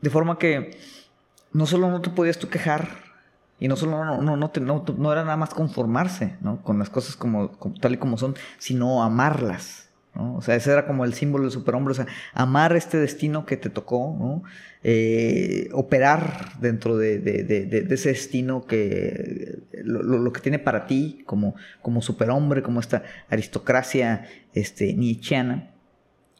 [0.00, 0.76] De forma que
[1.52, 2.88] no solo no te podías tú quejar
[3.62, 4.50] y no solo no, no, no,
[4.98, 6.60] no, era nada más conformarse ¿no?
[6.62, 9.81] con las cosas como, tal y como son, sino amarlas.
[10.14, 13.56] O sea, ese era como el símbolo del superhombre, o sea, amar este destino que
[13.56, 14.42] te tocó.
[14.84, 22.62] Eh, operar dentro de, ese destino que lo, que tiene para ti como, como superhombre,
[22.62, 25.70] como esta aristocracia este, nietzscheana.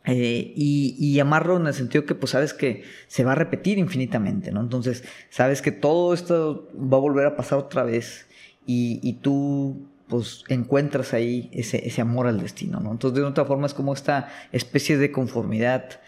[0.05, 4.51] Eh, y, amarlo en el sentido que pues sabes que se va a repetir infinitamente,
[4.51, 4.61] ¿no?
[4.61, 8.27] Entonces sabes que todo esto va a volver a pasar otra vez
[8.67, 12.93] y tú pues encuentras ahí ese, ese, amor al destino, ¿no?
[12.93, 16.03] Entonces de otra forma es como esta especie de conformidad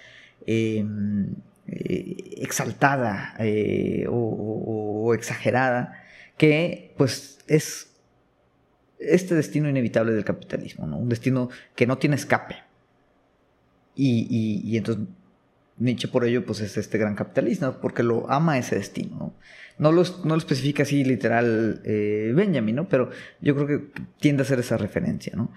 [0.44, 1.36] em,
[1.66, 6.02] eh, exaltada eh, o, exagerada
[6.36, 7.94] que pues es
[8.98, 10.98] este destino inevitable del capitalismo, ¿no?
[10.98, 12.56] Un destino que no tiene escape.
[13.96, 15.06] Y, y, entonces
[15.78, 19.16] Nietzsche por ello pues es este gran capitalista, porque lo ama ese destino.
[19.18, 19.34] ¿no?
[19.78, 22.88] No lo, no lo especifica así literal eh, Benjamin, ¿no?
[22.88, 23.10] pero
[23.40, 25.32] yo creo que tiende a ser esa referencia.
[25.36, 25.52] ¿no?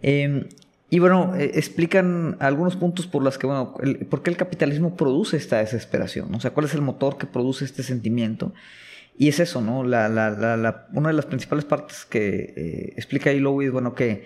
[0.00, 0.48] Em,
[0.90, 3.74] y bueno, eh, explican algunos puntos por las que, bueno,
[4.08, 7.64] por qué el capitalismo produce esta desesperación, o sea, cuál es el motor que produce
[7.64, 8.54] este sentimiento.
[9.18, 9.82] Y es eso, ¿no?
[9.82, 13.94] La, la, la, una de las principales partes que eh, explica ahí Lowy es, bueno,
[13.94, 14.24] que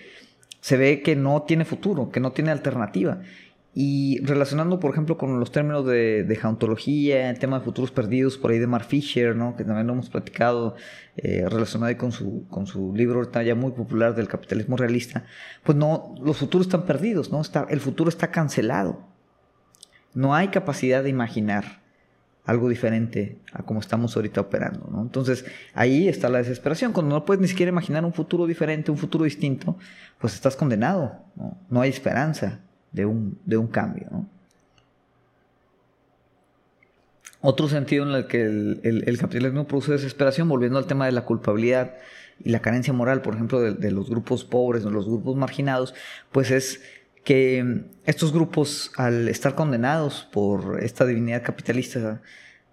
[0.60, 3.22] se ve que no tiene futuro, que no tiene alternativa.
[3.74, 8.36] Y relacionando, por ejemplo, con los términos de, de jauntología, el tema de futuros perdidos,
[8.36, 9.56] por ahí de Mark Fisher, ¿no?
[9.56, 10.76] que también lo hemos platicado,
[11.16, 15.24] eh, relacionado con su, con su libro ya muy popular del capitalismo realista,
[15.62, 17.40] pues no, los futuros están perdidos, ¿no?
[17.40, 19.08] Está, el futuro está cancelado.
[20.12, 21.80] No hay capacidad de imaginar
[22.44, 25.00] algo diferente a como estamos ahorita operando, ¿no?
[25.00, 26.92] Entonces, ahí está la desesperación.
[26.92, 29.78] Cuando no puedes ni siquiera imaginar un futuro diferente, un futuro distinto,
[30.18, 31.56] pues estás condenado, ¿no?
[31.70, 32.60] No hay esperanza
[32.92, 34.26] de un, de un cambio.
[37.40, 41.96] Otro sentido en el que el, capitalismo produce desesperación, volviendo al tema de la culpabilidad
[42.38, 45.92] y la carencia moral, por ejemplo, de, los grupos pobres, de los grupos marginados,
[46.30, 46.82] pues es
[47.24, 52.22] que estos grupos, al estar condenados por esta divinidad capitalista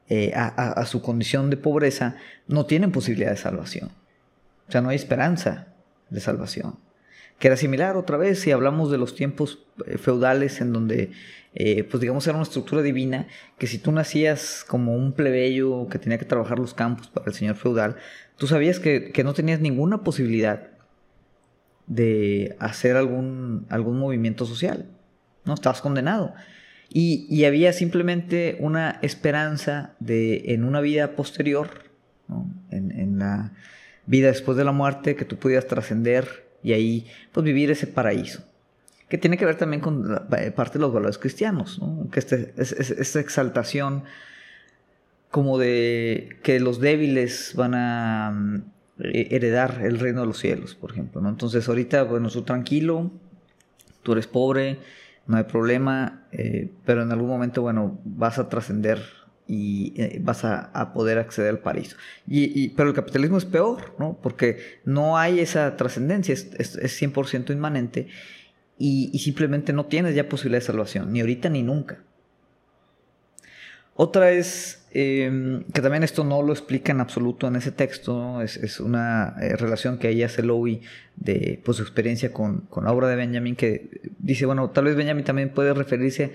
[0.08, 2.16] eh, a, su condición de pobreza,
[2.48, 3.90] no tienen posibilidad de salvación.
[4.68, 5.68] O sea, no hay esperanza
[6.12, 6.78] de salvación
[7.40, 11.12] que era similar otra vez si hablamos de los tiempos eh, feudales en donde,
[11.56, 16.00] eh, pues digamos, era una estructura divina, que si tú nacías como un plebeyo que
[16.00, 17.96] tenía que trabajar los campos para el señor feudal,
[18.38, 20.68] tú sabías que, no tenías ninguna posibilidad
[21.88, 24.86] de hacer algún, algún movimiento social,
[25.46, 25.54] ¿no?
[25.54, 26.34] Estabas condenado.
[26.92, 31.70] Y, había simplemente una esperanza de, en una vida posterior,
[32.70, 33.54] en, en la
[34.06, 38.44] vida después de la muerte, que tú pudieras trascender y ahí pues vivir ese paraíso.
[39.08, 42.72] Que tiene que ver también con eh, parte de los valores cristianos, que este, es,
[42.74, 44.04] esta exaltación
[45.32, 48.64] como de que los débiles van a mm,
[49.00, 51.28] heredar el reino de los cielos, por ejemplo.
[51.28, 53.12] Entonces ahorita, bueno, tú tranquilo,
[54.04, 54.80] tú eres pobre,
[55.28, 59.19] no hay problema, eh, pero en algún momento, bueno, vas a trascender
[59.50, 61.98] y eh, vas a, poder acceder al paraíso.
[62.28, 64.20] Y, pero el capitalismo es peor, ¿no?
[64.22, 68.08] Porque no hay esa trascendencia, es, es, 100% inmanente
[68.78, 71.98] y, simplemente no tienes ya posibilidad de salvación, ni ahorita ni nunca.
[73.96, 78.80] Otra es em, que también esto no lo explica en absoluto en ese texto, es,
[78.80, 80.82] una eh, relación que ahí hace Lowy
[81.16, 84.96] de pues, su experiencia con, con la obra de Benjamin, que dice, bueno, tal vez
[84.96, 86.34] Benjamin también puede referirse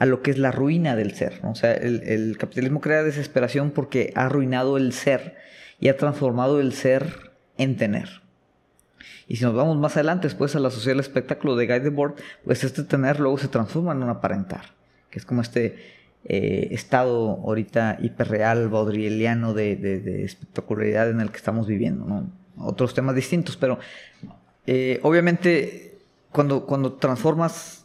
[0.00, 1.40] a lo que es la ruina del ser.
[1.44, 5.36] O sea, el, capitalismo crea desesperación porque ha arruinado el ser
[5.78, 8.22] y ha transformado el ser en tener.
[9.28, 12.14] Y si nos vamos más adelante, después a la sociedad del espectáculo de Guy Debord,
[12.46, 14.72] pues este tener luego se transforma en un aparentar,
[15.10, 15.76] que es como este
[16.24, 22.26] eh, estado ahorita hiperreal, baudrilliano de, espectacularidad en el que estamos viviendo.
[22.56, 23.78] Otros temas distintos, pero
[24.66, 25.98] eh, obviamente
[26.32, 27.79] cuando, cuando transformas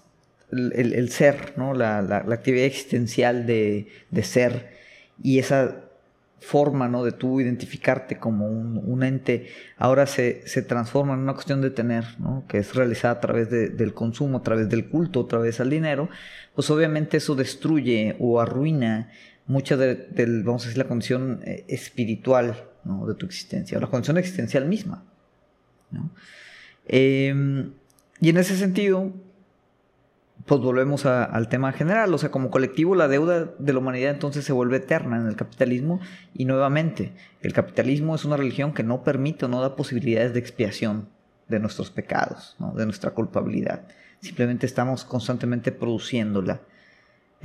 [0.51, 1.73] el, ser, ¿no?
[1.73, 3.87] La, actividad existencial de,
[4.23, 4.71] ser
[5.21, 5.81] y esa
[6.39, 7.03] forma ¿no?
[7.03, 12.43] de tú identificarte como un, ente, ahora se, transforma en una cuestión de tener, ¿no?
[12.47, 16.09] que es realizada a través del consumo, a través del culto, a través del dinero,
[16.53, 19.09] pues obviamente eso destruye o arruina
[19.47, 20.07] mucha de,
[20.43, 23.05] vamos a decir, la condición eh, espiritual ¿no?
[23.07, 25.03] de tu existencia, o la condición existencial misma.
[26.87, 27.71] Em,
[28.19, 29.11] y en ese sentido,
[30.45, 34.45] pues volvemos al tema general, o sea, como colectivo la deuda de la humanidad entonces
[34.45, 35.99] se vuelve eterna en el capitalismo
[36.33, 40.39] y nuevamente el capitalismo es una religión que no permite o no da posibilidades de
[40.39, 41.09] expiación
[41.47, 43.87] de nuestros pecados, de nuestra culpabilidad.
[44.19, 46.61] Simplemente estamos constantemente produciéndola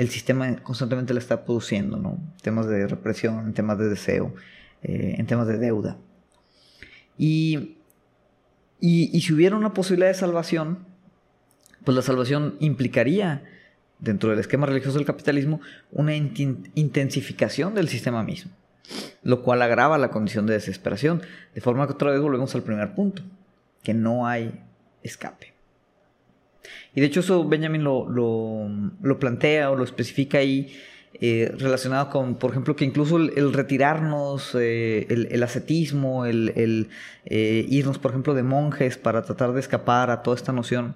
[0.00, 2.18] el sistema constantemente la está produciendo, ¿no?
[2.40, 4.34] Temas de represión, en temas de deseo,
[4.82, 5.98] eh, en temas de deuda.
[7.18, 7.76] Y,
[8.80, 10.86] y, si hubiera una posibilidad de salvación,
[11.84, 13.42] pues la salvación implicaría,
[13.98, 15.60] dentro del esquema religioso del capitalismo,
[15.92, 18.52] una intensificación del sistema mismo,
[19.22, 21.22] lo cual agrava la condición de desesperación,
[21.54, 23.22] de forma que otra vez volvemos al primer punto,
[23.82, 24.60] que no hay
[25.02, 25.52] escape.
[26.94, 30.74] Y de hecho eso Benjamin lo, lo, plantea o lo especifica ahí
[31.14, 36.88] eh, relacionado con, por ejemplo, que incluso el, retirarnos, eh, el, ascetismo, el,
[37.26, 40.94] eh, irnos, por ejemplo, de monjes para tratar de escapar a toda esta noción,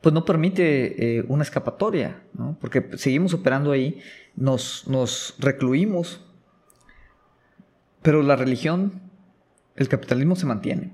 [0.00, 2.56] pues no permite una escapatoria, ¿no?
[2.60, 4.00] porque seguimos operando ahí,
[4.36, 6.24] nos, nos recluimos,
[8.02, 9.00] pero la religión,
[9.76, 10.92] el capitalismo se mantiene.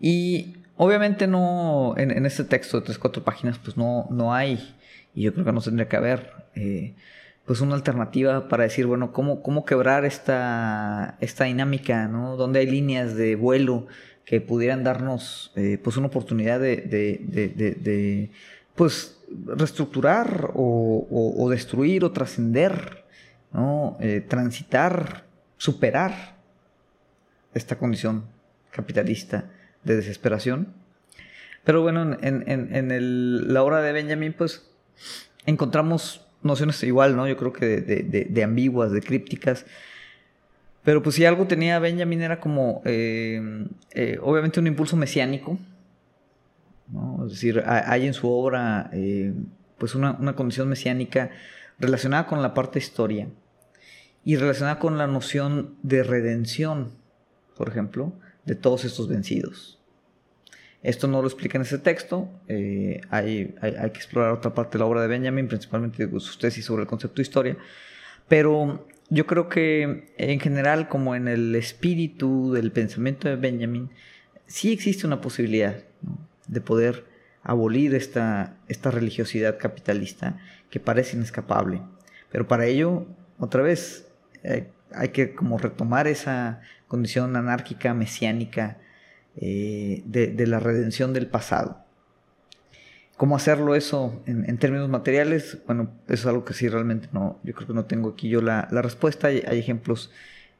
[0.00, 4.74] Y Obviamente no, en, este texto de tres, cuatro páginas, pues no, no hay,
[5.14, 6.94] y yo creo que no tendría que haber, eh,
[7.44, 12.38] pues una alternativa para decir, bueno, cómo, cómo quebrar esta, esta dinámica, ¿no?
[12.38, 13.88] Donde hay líneas de vuelo
[14.24, 18.30] que pudieran darnos, eh, pues una oportunidad de, de,
[18.74, 23.04] pues, reestructurar o, destruir o trascender,
[23.52, 23.96] ¿no?
[24.00, 25.24] Eh, transitar,
[25.56, 26.36] superar
[27.54, 28.24] esta condición
[28.70, 29.50] capitalista
[29.84, 30.68] de desesperación.
[31.64, 34.66] Pero bueno, en, la obra de Benjamin, pues
[35.46, 37.28] encontramos nociones igual, ¿no?
[37.28, 39.66] Yo creo que de, ambiguas, de crípticas.
[40.82, 45.58] Pero pues si algo tenía Benjamin era como, eh, eh, obviamente un impulso mesiánico.
[47.24, 49.32] Es decir, hay en su obra eh,
[49.78, 51.30] pues una, una, condición mesiánica
[51.78, 53.28] relacionada con la parte historia
[54.24, 56.90] y relacionada con la noción de redención,
[57.56, 58.12] por ejemplo,
[58.44, 59.80] de todos estos vencidos.
[60.82, 64.78] Esto no lo explica en ese texto, eh, hay, hay, que explorar otra parte de
[64.78, 67.56] la obra de Benjamin, principalmente su tesis sobre el concepto de historia,
[68.28, 73.90] pero yo creo que en general, como en el espíritu del pensamiento de Benjamin,
[74.46, 75.76] sí existe una posibilidad
[76.46, 77.04] de poder
[77.42, 80.38] abolir esta, esta religiosidad capitalista
[80.70, 81.82] que parece inescapable.
[82.30, 83.06] Pero para ello,
[83.38, 84.08] otra vez,
[84.42, 88.78] eh, hay que como retomar esa condición anárquica, mesiánica,
[89.36, 91.84] eh, de, la redención del pasado.
[93.20, 95.58] ¿Cómo hacerlo eso en, términos materiales?
[95.66, 98.40] Bueno, eso es algo que sí realmente no, yo creo que no tengo aquí yo
[98.40, 99.28] la, respuesta.
[99.28, 100.10] Hay, ejemplos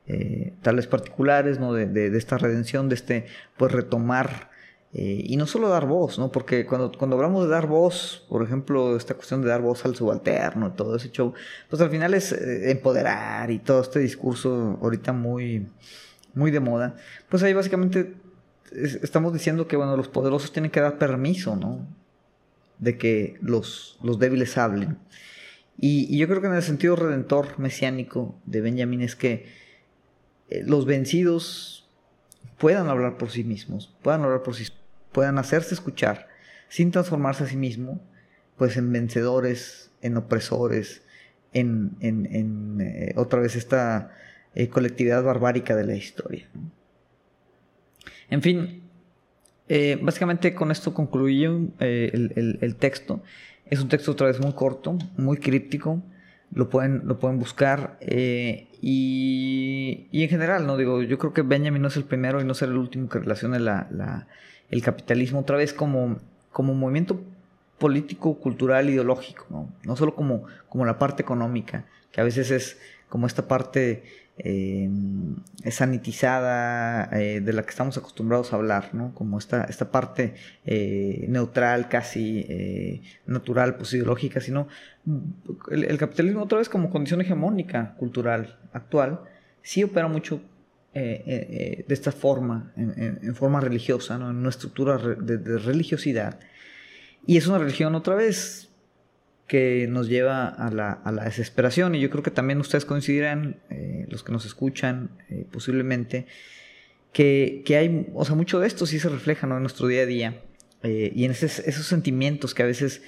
[0.06, 1.72] eh, tales particulares, ¿no?
[1.72, 4.50] De, esta redención, de este, pues retomar,
[4.92, 6.30] eh, y no solo dar voz, ¿no?
[6.30, 9.96] Porque cuando, cuando hablamos de dar voz, por ejemplo, esta cuestión de dar voz al
[9.96, 11.32] subalterno, todo ese show,
[11.70, 15.66] pues al final es empoderar y todo este discurso ahorita muy
[16.34, 16.94] muy de moda,
[17.30, 18.16] pues ahí básicamente
[18.70, 21.99] estamos diciendo que bueno, los poderosos tienen que dar permiso, ¿no?
[22.80, 24.98] De que los, los débiles hablen.
[25.78, 29.46] Y, yo creo que en el sentido redentor mesiánico de Benjamín es que
[30.48, 31.88] eh, los vencidos
[32.58, 34.66] puedan hablar por sí mismos, puedan hablar por sí
[35.12, 36.28] puedan hacerse escuchar
[36.68, 38.00] sin transformarse a sí mismo,
[38.56, 41.02] pues en vencedores, en opresores,
[41.52, 44.14] en, en, eh, otra vez esta
[44.54, 46.48] eh, colectividad barbárica de la historia.
[48.28, 48.89] En fin,
[49.72, 52.10] eh, básicamente con esto concluyo eh,
[52.60, 53.22] el, texto.
[53.66, 56.02] Es un texto otra vez muy corto, muy críptico.
[56.52, 57.96] Lo pueden, lo pueden buscar.
[58.00, 62.54] y, en general, no digo, yo creo que Benjamin no es el primero y no
[62.54, 64.26] será el último que relacione la,
[64.70, 66.18] el capitalismo otra vez como,
[66.50, 67.20] como movimiento
[67.78, 69.68] político, cultural, ideológico, ¿no?
[69.84, 72.76] no solo como, como la parte económica, que a veces es
[73.08, 74.02] como esta parte
[74.44, 74.90] eh,
[75.70, 79.14] sanitizada eh, de la que estamos acostumbrados a hablar, ¿no?
[79.14, 84.68] Como esta, esta parte eh, neutral, casi eh, natural, pues ideológica, sino
[85.70, 89.20] el, capitalismo otra vez como condición hegemónica cultural actual,
[89.62, 90.40] sí opera mucho
[90.92, 94.28] de esta forma, en, forma religiosa, ¿no?
[94.28, 96.40] en una estructura de religiosidad.
[97.26, 98.69] Y es una religión otra vez
[99.50, 104.22] que nos lleva a la, desesperación y yo creo que también ustedes coincidirán, eh, los
[104.22, 106.26] que nos escuchan eh, posiblemente,
[107.12, 110.40] que, hay, o sea, mucho de esto sí se refleja en nuestro día a día
[110.84, 113.02] eh, y en esos sentimientos que a veces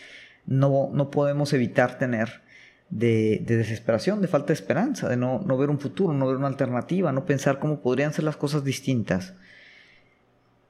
[0.45, 2.43] no, no podemos evitar tener
[2.91, 6.49] de, desesperación, de falta de esperanza, de no, no ver un futuro, no ver una
[6.49, 9.35] alternativa, no pensar cómo podrían ser las cosas distintas.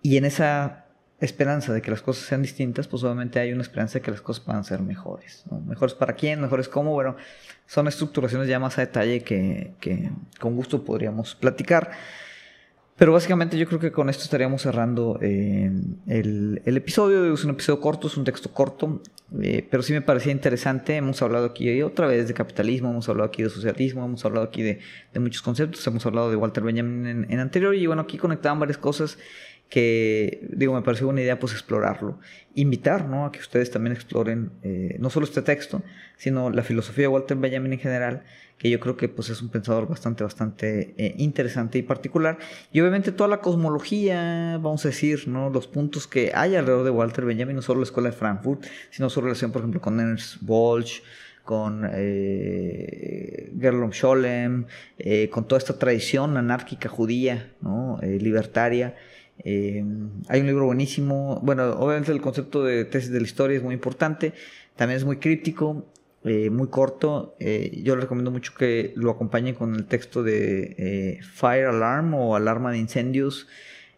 [0.02, 0.84] Y en esa
[1.24, 4.20] esperanza de que las cosas sean distintas, pues obviamente hay una esperanza de que las
[4.20, 5.44] cosas puedan ser mejores.
[5.66, 7.16] Mejores para quién, mejores cómo, bueno,
[7.66, 10.10] son estructuraciones ya más a detalle que,
[10.40, 11.92] con gusto podríamos platicar.
[12.96, 15.70] Pero básicamente yo creo que con esto estaríamos cerrando eh,
[16.06, 17.32] el, el, episodio.
[17.32, 19.00] Es un episodio corto, es un texto corto,
[19.40, 20.96] eh, pero sí me parecía interesante.
[20.96, 24.62] Hemos hablado aquí otra vez de capitalismo, hemos hablado aquí de socialismo, hemos hablado aquí
[24.62, 24.80] de,
[25.14, 28.60] de muchos conceptos, hemos hablado de Walter Benjamin en, en, anterior y bueno, aquí conectaban
[28.60, 29.18] varias cosas
[29.72, 32.18] que, digo, me pareció buena idea pues explorarlo.
[32.54, 33.24] Invitar, ¿no?
[33.24, 35.82] A que ustedes también exploren eh, no solo este texto,
[36.18, 38.22] sino la filosofía de Walter Benjamin en general,
[38.58, 42.36] que yo creo que pues es un pensador bastante, bastante eh, interesante y particular.
[42.70, 45.48] Y obviamente toda la cosmología, vamos a decir, ¿no?
[45.48, 49.08] Los puntos que hay alrededor de Walter Benjamin, no solo la escuela de Frankfurt, sino
[49.08, 51.02] su relación, por ejemplo, con Ernst Bolch,
[51.44, 54.66] con eh, Gerlom Scholem,
[54.98, 57.98] eh, con toda esta tradición anárquica judía, ¿no?
[58.02, 58.96] libertaria.
[59.45, 59.84] Eh,
[60.28, 61.40] hay un libro buenísimo.
[61.43, 64.34] Bueno, obviamente el concepto de tesis de la historia es muy importante.
[64.76, 65.86] También es muy crítico,
[66.24, 67.34] eh, muy corto.
[67.40, 72.36] Eh, yo les recomiendo mucho que lo acompañen con el texto de Fire Alarm o
[72.36, 73.49] Alarma de Incendios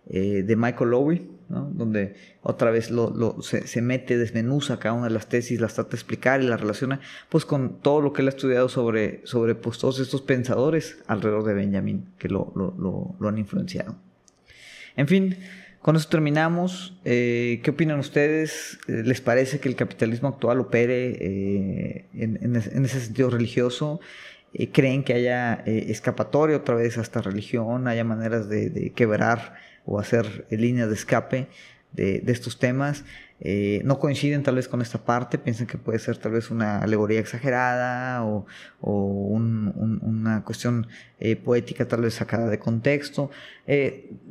[0.06, 5.58] de Michael Lowy, donde otra vez lo, se, mete, desmenuza cada una de las tesis,
[5.62, 8.68] las trata de explicar y las relaciona pues con todo lo que él ha estudiado
[8.68, 13.96] sobre, sobre pues, todos estos pensadores alrededor de Benjamin que lo, lo han influenciado.
[14.96, 15.36] En fin,
[15.84, 16.96] con eso terminamos.
[17.04, 18.78] Eh, ¿Qué opinan ustedes?
[18.88, 24.00] Eh, ¿Les parece que el capitalismo actual opere eh, en, ese sentido religioso?
[24.72, 27.88] ¿Creen que haya escapatoria otra vez a esta religión?
[27.88, 31.48] ¿Haya maneras de, quebrar o hacer líneas de escape
[31.92, 33.04] de, estos temas?
[33.84, 37.20] No coinciden tal vez con esta parte, piensan que puede ser tal vez una alegoría
[37.20, 38.46] exagerada o,
[38.80, 40.86] una cuestión
[41.44, 43.30] poética tal vez sacada de contexto.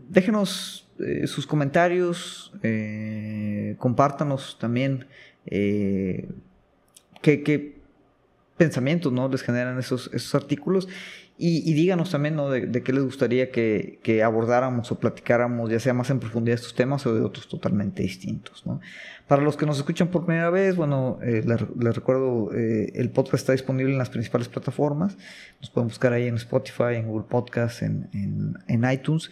[0.10, 5.08] déjenos eh, sus comentarios, eh, compártanos también
[5.48, 6.30] eh,
[7.22, 7.76] qué,
[8.58, 9.28] pensamientos ¿no?
[9.28, 10.88] les generan esos, esos artículos
[11.46, 12.50] y, díganos también ¿no?
[12.50, 17.06] de, qué les gustaría que, abordáramos o platicáramos, ya sea más en profundidad estos temas
[17.06, 18.66] o de otros totalmente distintos.
[18.66, 18.80] ¿no?
[19.28, 23.92] Para los que nos escuchan por primera vez, bueno, les, recuerdo, el podcast está disponible
[23.92, 25.18] en las principales plataformas.
[25.60, 28.08] Nos pueden buscar ahí en Spotify, en Google Podcasts, en,
[28.68, 29.30] en, iTunes.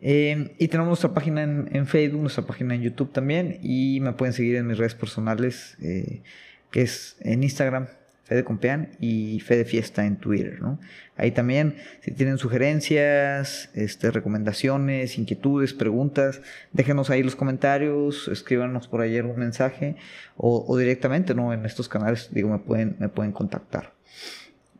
[0.00, 3.58] Eh, y tenemos nuestra página en, Facebook, nuestra página en YouTube también.
[3.62, 6.22] Y me pueden seguir en mis redes personales, eh,
[6.70, 7.88] que es en Instagram,
[8.28, 10.60] Fede Compean, y Fede Fiesta en Twitter.
[10.60, 10.78] ¿no?
[11.16, 19.00] Ahí también, si tienen sugerencias, este, recomendaciones, inquietudes, preguntas, déjenos ahí los comentarios, escríbanos por
[19.00, 19.96] ayer un mensaje
[20.36, 21.54] o, directamente ¿no?
[21.54, 23.94] en estos canales, digo, me pueden, me pueden contactar.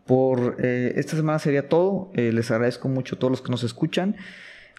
[0.06, 2.10] Por eh, esta semana sería todo.
[2.14, 4.16] les agradezco mucho a todos los que nos escuchan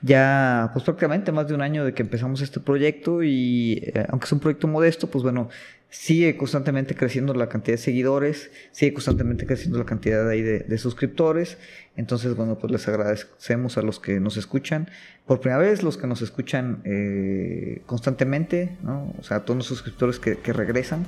[0.02, 4.26] ya pues prácticamente más de un año de que empezamos este proyecto y eh, aunque
[4.26, 5.50] es un proyecto modesto, pues bueno,
[5.90, 11.58] sigue constantemente creciendo la cantidad de seguidores, sigue constantemente creciendo la cantidad ahí de, suscriptores.
[11.96, 14.90] Entonces, bueno, pues les agradecemos a los que nos escuchan
[15.26, 19.14] por primera vez, los que nos escuchan eh, constantemente, ¿no?
[19.20, 21.06] O sea, a todos los suscriptores que, regresan.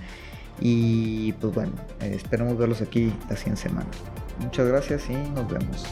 [0.59, 3.87] Y pues bueno, eh, esperamos verlos aquí la siguiente semana.
[4.39, 5.85] Muchas gracias y nos vemos.